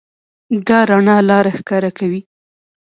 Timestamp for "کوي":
1.97-2.21